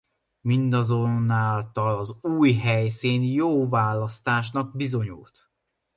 Mindazonáltal 0.43 1.97
az 1.97 2.17
új 2.21 2.53
helyszín 2.53 3.21
jó 3.23 3.69
választásnak 3.69 4.75
bizonyult. 4.75 5.51